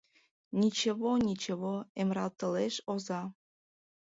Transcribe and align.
—Ничево, 0.59 1.11
ничево,— 1.25 1.75
эмратылеш 2.01 2.75
оза. 2.91 3.21